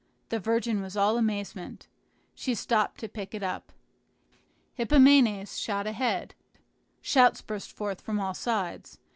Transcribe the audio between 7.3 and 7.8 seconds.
burst